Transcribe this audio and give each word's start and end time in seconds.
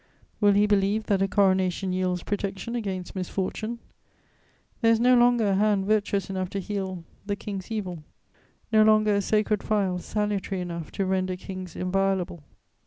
Will 0.39 0.53
he 0.53 0.65
believe 0.65 1.03
that 1.05 1.21
a 1.21 1.27
coronation 1.27 1.93
yields 1.93 2.23
protection 2.23 2.75
against 2.75 3.15
misfortune? 3.15 3.77
There 4.81 4.91
is 4.91 4.99
no 4.99 5.13
longer 5.15 5.45
a 5.49 5.53
hand 5.53 5.85
virtuous 5.85 6.27
enough 6.27 6.49
to 6.49 6.59
heal 6.59 7.03
the 7.27 7.35
king's 7.35 7.69
evil, 7.69 8.03
no 8.71 8.81
longer 8.81 9.13
a 9.13 9.21
sacred 9.21 9.61
phial 9.61 9.99
salutary 9.99 10.59
enough 10.59 10.91
to 10.93 11.05
render 11.05 11.35
kings 11.35 11.75
inviolable." 11.75 12.41